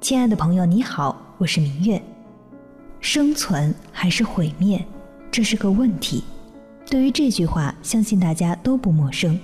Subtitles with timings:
[0.00, 2.00] 亲爱的朋友，你好，我是明月。
[3.00, 4.82] 生存还是毁灭，
[5.30, 6.24] 这是个问题。
[6.88, 9.38] 对于这句话，相信大家都不陌生。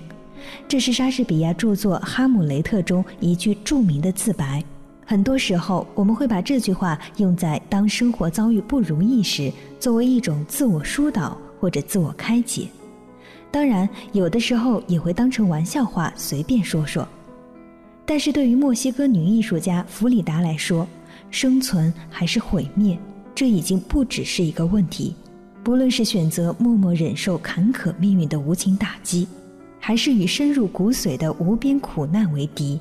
[0.66, 4.64] 这是莎士比亚著作《哈姆雷特》中一句著名的自白。
[5.04, 12.67] 很多时候，我们会把这句话用在当生活遭遇不如意时，作为一种自我疏导或者自我开解。
[13.51, 17.07] 当然，有的时候也会当成玩笑话随便说说。
[18.07, 20.87] 但是对于墨西哥女艺术家弗里达来说，
[21.30, 22.97] 生存还是毁灭，
[23.34, 25.14] 这已经不只是一个问题。
[25.64, 29.27] 不论是选择默默忍受坎坷命运的无情打击，
[29.80, 32.80] 还是与深入骨髓的无边苦难为敌，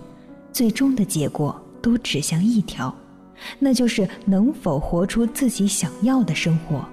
[0.54, 2.94] 最终的结果都指向一条，
[3.58, 6.86] 那就是能否活出自己想要的生活。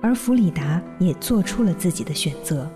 [0.00, 2.66] 而弗里达也做出了自己的选择。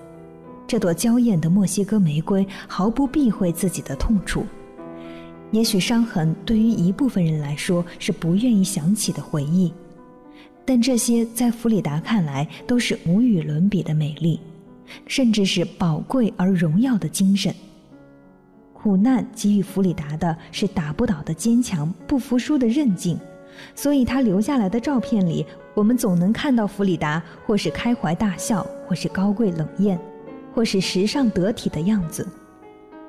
[0.66, 4.44] 这朵娇艳的墨西哥玫瑰毫不避讳自己的痛楚。
[5.50, 9.72] 也许伤痕对于一部分人来说是不愿意想起的回忆。
[10.64, 14.38] 但这些在弗里达看来都是无与伦比的美丽，
[15.06, 17.54] 甚至是宝贵而荣耀的精神。
[18.74, 23.18] 苦难给予弗里达的是打不倒的坚强、不服输的韧劲，
[23.74, 29.98] 所以他留下来的照片里，我们总能看到弗里达或是开怀大笑，或是高贵冷艳，
[30.54, 32.28] 或是时尚得体的样子。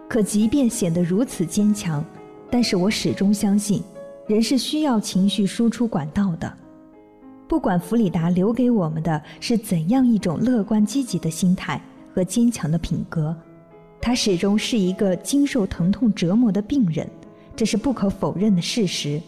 [0.08, 2.04] 可即便显得如此坚强，
[2.52, 3.84] 但是我始终相信，
[4.28, 6.52] 人是需要情绪输出管道的。
[7.48, 11.82] 不管弗里达留给我们的是怎样一种乐观积极的心态
[12.14, 13.36] 和坚强的品格，
[14.02, 17.10] 他始终是一个经受疼痛折磨的病人，
[17.56, 19.22] 这是不可否认的事实。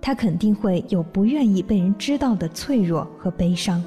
[0.00, 3.82] 他肯定会有不愿意被人知道的脆弱和悲伤。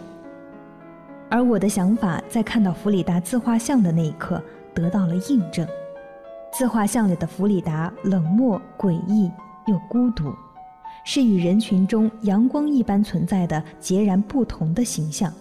[1.29, 4.41] 而我的想法在看到弗里达自画像的那一刻
[4.73, 5.67] 得到了印证。
[6.57, 9.29] 自画像里的弗里达冷漠、诡异
[9.67, 10.33] 又孤独。
[11.03, 15.31] 是与人群中阳光一般存在的截然不同的形象。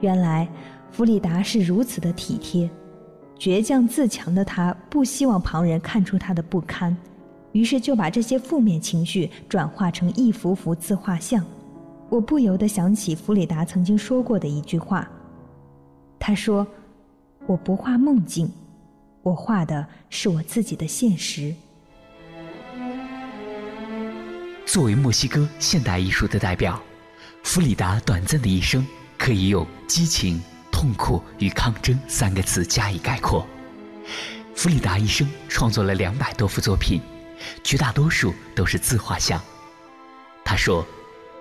[0.00, 0.48] 原来，
[0.90, 2.68] 弗里达是如此的体贴，
[3.38, 6.96] 倔强自强的他不希望旁人看出他的不堪，
[7.52, 11.44] 于是就把这些负面情绪转化成一幅幅自画像。
[12.08, 15.06] 我不由得想起弗里达曾经说过的一句话，
[16.18, 16.66] 他说
[17.46, 18.50] ：“我不画梦境，
[19.26, 21.52] 我画的是我自己的现实。”
[24.64, 26.80] 作为墨西哥现代艺术的代表，
[27.42, 28.86] 弗里达短暂的一生
[29.18, 33.44] 可以用激情、痛苦与抗争三个词加以概括。
[34.54, 37.00] 弗里达一生创作了两百多幅作品，
[37.64, 39.42] 绝大多数都是自画像。
[40.44, 40.86] 他说：“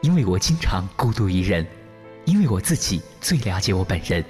[0.02, 1.64] 因为我经常孤独一人，
[2.26, 4.26] 因为我自己最了解我本人，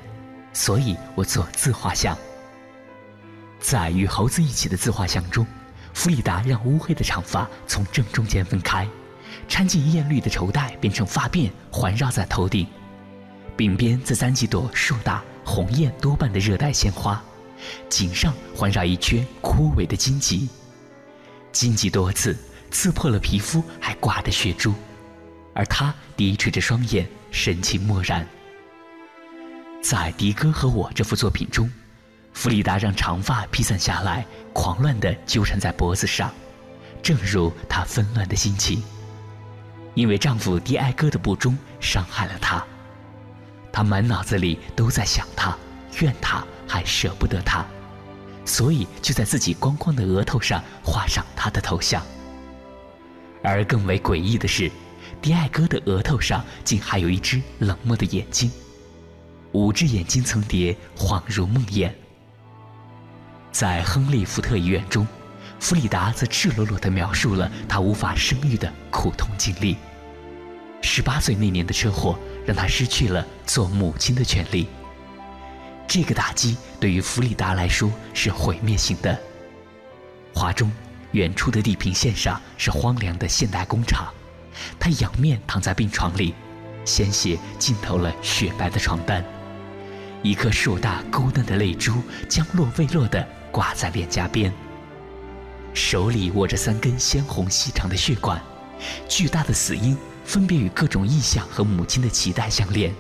[0.52, 2.18] 所以我做自画像。”
[3.60, 5.46] 在与猴子一起的自画像中。
[5.94, 8.86] 弗里达让乌黑的长发从正中间分开，
[9.48, 12.68] 掺进艳绿的绸带变成发辫环绕在头顶，
[13.56, 17.24] 鬓边则簪几朵硕大红艳多瓣的热带鲜花，
[17.88, 20.50] 颈上环绕一圈枯萎的荆棘，
[21.54, 22.38] 荆棘多刺，
[22.72, 24.74] 刺破了皮肤，还挂着血珠，
[25.54, 28.28] 而他低垂着双眼，神情漠然。
[29.82, 31.72] 在迪哥和我这幅作品中。
[32.36, 36.30] 弗里达让长发披散下来，狂乱地纠缠在脖子上，
[37.02, 38.84] 正如她纷乱的心情。
[39.94, 42.62] 因为丈夫迪埃哥的不忠伤害了她，
[43.72, 45.58] 她满脑子里都在想他，
[46.02, 47.66] 怨他，还舍不得他，
[48.44, 52.04] 所以就在自己光光的额头上画上他的头像。
[53.42, 54.70] 而更为诡异的是，
[55.22, 58.52] 迪埃哥的额头上竟还有一只冷漠的眼睛，
[59.54, 61.90] 五只眼睛层叠，恍如梦魇。
[63.56, 65.08] 在亨利·福特医院中，
[65.62, 69.78] 弗里达则赤裸裸地描述了她无法生育的苦痛经历。
[70.82, 74.68] 十八岁那年的车祸让她失去了做母亲的权利。
[75.88, 79.18] 这个打击对于弗里达来说是毁灭性的。
[80.34, 80.70] 画中，
[81.14, 84.14] 远处的地平线上是荒凉的现代工厂，
[84.78, 86.36] 她仰面躺在病床里，
[86.84, 89.24] 鲜血浸透了雪白的床单，
[90.22, 91.94] 一颗硕大勾嫩的泪珠
[92.28, 93.26] 将落未落的。
[93.56, 94.52] 挂在脸颊边，
[95.74, 98.42] 手里握着三根鲜红细长的血管，
[99.08, 102.94] 巨大的死婴分别与各种异象和母亲的脐带相连。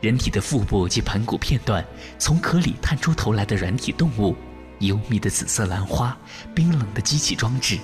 [0.00, 1.84] 人体的腹部及盆骨片段，
[2.16, 4.36] 从壳里探出头来的软体动物，
[4.78, 6.16] 幽密的紫色兰花，
[6.54, 7.76] 冰冷的机器装置，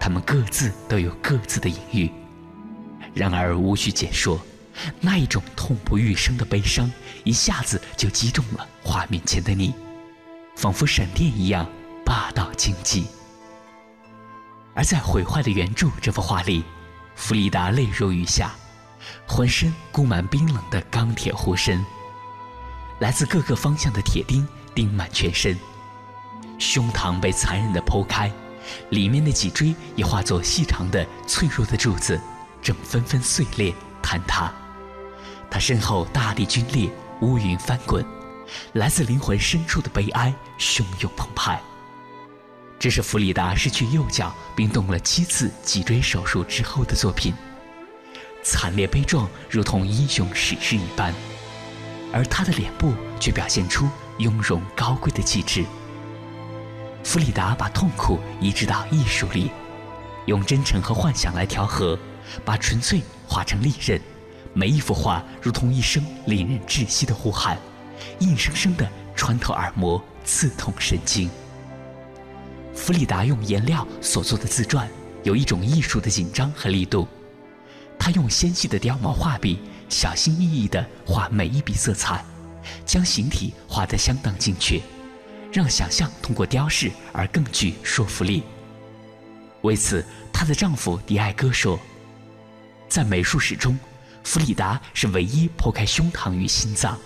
[0.00, 2.10] 它们各自都有各自的隐喻。
[3.12, 4.40] 然而无需解说，
[4.98, 6.90] 那一种痛不欲生的悲伤，
[7.22, 9.74] 一下子就击中了画面前的你。
[10.58, 11.64] 仿佛闪电一样
[12.04, 13.06] 霸道经济，
[14.74, 16.64] 而在毁坏的原著这幅画里，
[17.14, 18.50] 弗里达泪如雨下，
[19.24, 21.86] 浑身箍满冰冷的钢铁护身，
[22.98, 24.44] 来自各个方向的铁钉
[24.74, 25.56] 钉满全身，
[26.58, 28.28] 胸膛被残忍地剖开，
[28.90, 32.20] 里面的脊椎也化作细长的脆弱的柱子，
[32.60, 33.72] 正纷纷碎裂
[34.02, 34.52] 坍塌。
[35.48, 36.90] 他身后大地龟裂，
[37.20, 38.04] 乌云翻滚，
[38.72, 41.60] 来自灵魂深处的悲哀汹涌澎湃。
[42.78, 47.34] 这是弗里达失去右脚并动了七次脊椎手术之后的作品，
[48.44, 51.12] 惨烈悲壮，如同英雄史诗一般，
[52.12, 55.64] 而他的脸部却表现出雍容高贵的气质。
[57.02, 59.50] 弗里达把痛苦移植到艺术里，
[60.26, 61.98] 用真诚和幻想来调和，
[62.44, 64.00] 把纯粹化成利刃，
[64.52, 67.58] 每一幅画如同一声令人窒息的呼喊，
[68.20, 71.30] 硬生生地穿透耳膜，刺痛神经。
[72.74, 74.88] 弗里达用颜料所做的自传，
[75.24, 77.06] 有一种艺术的紧张和力度。
[77.98, 79.58] 他用纤细的貂毛画笔，
[79.88, 82.24] 小心翼翼地画每一笔色彩，
[82.86, 84.80] 将形体画得相当精确，
[85.52, 88.44] 让想象通过雕饰而更具说服力。
[89.62, 91.78] 为此，她的丈夫迪埃戈说
[92.88, 93.76] ：“在美术史中，
[94.22, 96.96] 弗里达是唯一剖开胸膛与心脏，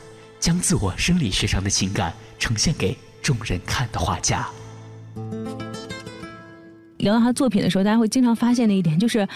[0.42, 4.44] 将自我生理学上的情感呈现给众人看的画家。”
[6.98, 9.28] 聊到他作品的时候，大家会经常发现的一点就是，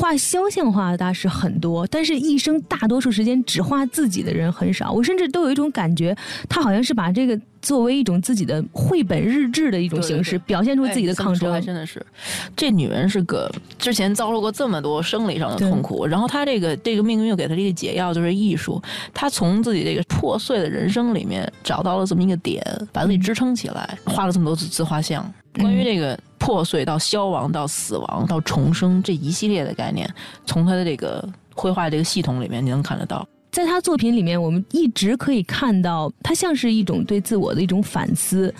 [0.00, 4.90] 画肖像画的大师很多，但是一生大多数时间只画自己的人很少。
[4.90, 6.16] 我甚至都有一种感觉，
[6.48, 11.60] 他好像是把这个作为一种自己的绘本日志的一种形式，表现出自己的抗争。
[11.60, 12.04] 真的是，
[12.56, 18.82] 这女人是个之前遭受过这么多生理上的痛苦，然后她这个这个命运又给她这个解药，就是艺术。
[19.12, 25.30] 她从自己这个破碎的人生里面找到了这么一个点，把自己支撑起来，画了这么多自自画像。
[25.58, 26.18] 关于这个。
[26.40, 30.12] 破碎到消亡到死亡到重生这一系列的概念，
[30.44, 33.24] 从他的这个绘画这个系统里面，你能看得到。
[33.52, 38.52] 在他作品里面，我们一直可以看到，他像是一种对自我的一种反思，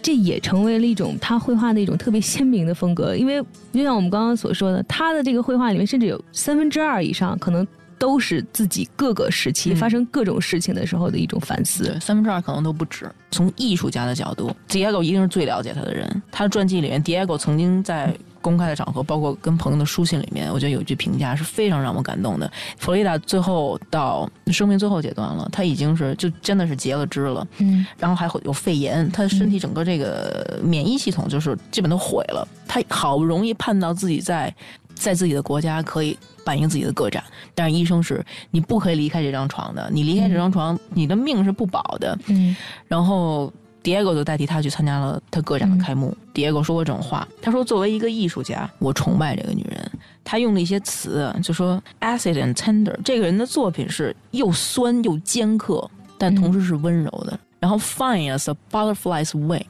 [0.00, 3.14] 这也成为了一种他绘画的一种特别鲜明的风格。
[3.14, 3.42] 因为
[3.72, 7.66] 就像我们刚刚所说的，他的这个绘画里面，甚至有三分之二以上可能。
[7.98, 13.10] 都是自己各个时期发生各种事情的时候的一种反思，三分之二可能都不止。
[13.30, 16.22] 从艺术家的角度，Diego 一定是最了解他的人。
[16.30, 22.50] 他的传记里面，Diego 曾经在公开的场合，包括跟朋友的书信里面，我觉得有一句评价是非常让我感动的。
[22.78, 32.46] 弗雷达最后到生命最后阶段了，他已经是就真的是截了肢了，嗯，然后还会有肺炎，他的身体整个这个免疫系统就是基本都毁了。
[32.68, 34.54] 他好不容易盼到自己在
[34.96, 36.18] 在自己的国家可以。
[36.46, 37.24] 反映自己的个展，
[37.56, 42.16] 但是医生是你不可以离开这张床的，你离开这张床，你的命是不保的。
[42.28, 42.54] 嗯，
[42.86, 43.52] 然后
[43.82, 46.16] Diego 就代替他去参加了他个展的开幕。
[46.32, 49.90] Diego 说过这种话，他说：“作为一个艺术家，我崇拜这个女人。
[50.22, 57.36] 他用了一些词，就说 acid and tender，这个人的作品是又酸又尖刻，但同时是温柔的。
[57.58, 59.64] 然后 fine as a butterfly's wing，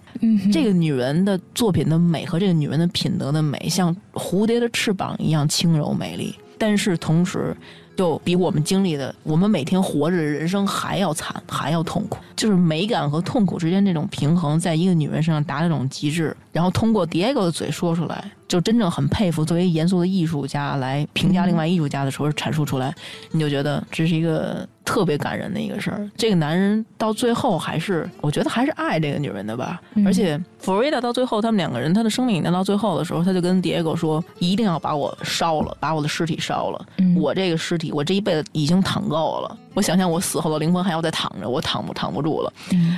[0.53, 7.55] 这个女人的作品的美和这个女人的品德的美，像蝴蝶的翅膀一样轻柔美丽。”但是同时，
[7.95, 12.19] 就比我们经历的，我们每天活着的人生还要惨，还要痛苦。
[12.35, 18.31] 就是美感和痛苦之间这种平衡，在一个女人身上达到这种极致，然后通过 Diego 的嘴说出来。
[18.49, 22.95] 就真正很佩服，作为严肃的艺术家来评价另外艺术家的时候阐述出来，
[23.33, 26.09] 你就觉得这是一个特别感人的一个事儿。
[26.17, 29.81] 这个男人到最后还是，我觉得还是爱这个女人的吧。
[30.05, 36.87] 而且弗瑞达到最后，他们两个人他的生命到最后的时候，他就跟 Diego 说，一定要把我烧了，把我的尸体烧了。
[37.17, 39.59] 我这个尸体，我这一辈子已经躺够了。
[39.75, 42.53] 我想想，我死后的灵魂还要再躺着，我躺不躺不住了。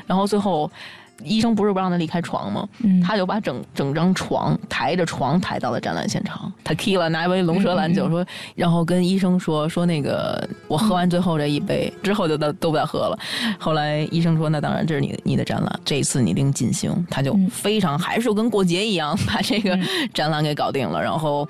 [0.07, 0.71] 然后最后。
[1.25, 2.69] 医生不是不让他离开床吗？
[3.05, 6.53] 他就把整整张床抬着床抬到了展览现场。
[6.63, 13.19] 他 k 了拿一杯龙舌兰酒，说，然后跟医生说说那个我喝完最后这一杯之后就都都不再喝了。
[13.59, 16.95] 后来医生说，那当然这是你你的展览，这一次你一定尽兴。
[17.11, 19.77] 他就非常还是跟过节一样把这个
[20.15, 21.03] 展览给搞定了。
[21.03, 21.49] 然后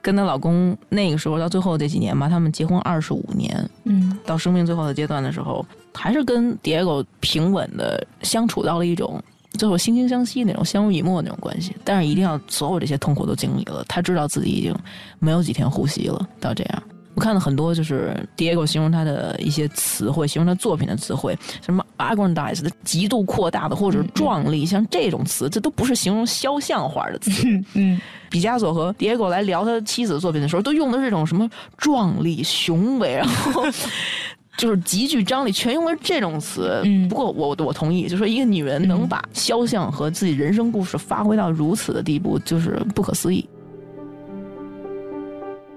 [0.00, 5.66] 跟她老公那个时候到最后这几年吧，他们结婚二十五年，嗯，到生命最后的阶段的时候。
[5.94, 9.22] 还是跟 Diego 平稳的相处到了一种
[9.58, 14.74] 最后惺惺相惜那种相濡以沫那种关系，但是一定要所有这些痛苦都经历了，他知道自己已经
[15.18, 16.28] 没有几天呼吸了。
[16.38, 16.82] 到这样，
[17.14, 27.32] 我看了很多就是 Diego 形容他的一些词汇，形容他作品的词汇，什么 aggrandized 的极度扩大的或者壮丽，像这种词，这都不是形容肖像画的词。
[27.74, 33.64] 嗯，毕加索和 Diego 来聊他妻子的作品的时候，都用的是这种什么壮丽雄伟，然后。
[34.60, 36.82] 就是极具张力，全用了这种词。
[36.84, 43.48] 嗯，不过我我同意，就说一个女人能把肖像和自己人生故事发挥到如此的地步，就是不可思议。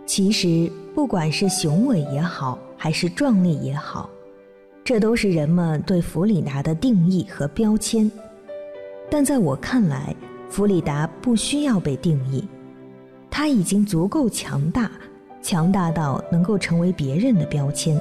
[0.06, 4.10] 其实，不管是雄伟也好，还是壮丽也好，
[4.84, 8.12] 这都是人们对弗里达的定义和标签。
[9.10, 10.14] 但在我看来，
[10.50, 12.44] 弗里达不需要被定义，
[13.32, 14.92] 她已经足够强大，
[15.42, 17.98] 强大到能够成为别人的标签。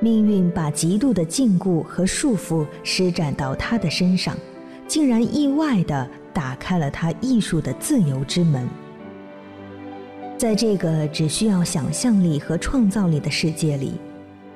[0.00, 4.36] 命运把极度的禁锢和束缚施展到他的身上，
[4.86, 8.68] 竟然意外地打开了他艺术的自由之门。
[10.36, 13.94] 在这个只需要想象力和创造力的世界里，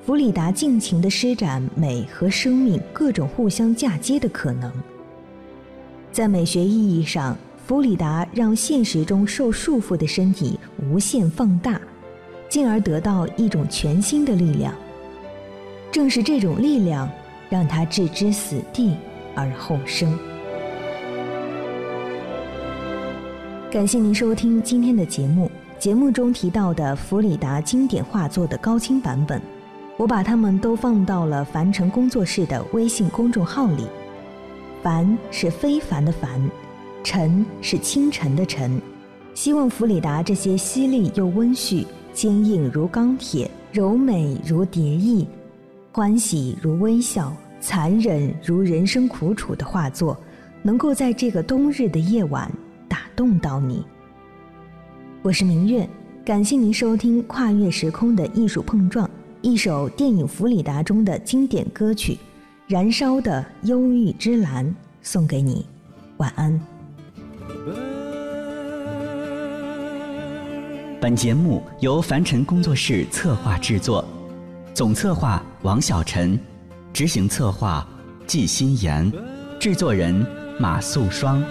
[0.04, 4.70] 弗里达尽情地施展美和生命各种互相嫁接的可能。
[6.12, 7.34] 在美学意义上，
[7.66, 11.80] 弗里达让现实中受束缚的身体无限放大，
[12.46, 14.74] 进而得到一种全新的力量。
[15.92, 17.10] 正是这种力量，
[17.48, 18.94] 让他置之死地
[19.34, 20.16] 而后生。
[23.70, 25.50] 感谢您收听今天的节目。
[25.78, 29.40] 节目中提到的弗里达经典画作的高清版本，
[29.96, 33.86] 我把它们都放到了凡尘工作室的微信公众号里。
[34.82, 36.50] 凡是非凡的凡，
[37.02, 38.80] 尘是清晨的尘。
[39.34, 45.26] 希望弗里达这些犀利又温煦、坚硬如钢铁、柔美如蝶翼。
[45.92, 50.16] 欢喜如微笑，残忍如人生苦楚的画作，
[50.62, 52.48] 能够在这个冬日的夜晚
[52.88, 53.84] 打动到你。
[55.20, 55.88] 我是明月，
[56.24, 59.04] 感谢您收听《跨越时空的艺术碰撞》，
[59.42, 62.12] 一首电影《弗里达》中的经典歌曲
[62.68, 64.64] 《燃烧的忧郁之蓝》
[65.02, 65.66] 送给你，
[66.18, 66.60] 晚安。
[71.00, 74.04] 本节目由凡尘工作室策划制作。
[74.72, 76.38] 总策划王小晨，
[76.92, 77.86] 执行策划
[78.26, 79.12] 季新言，
[79.58, 80.24] 制作人
[80.58, 81.42] 马素双。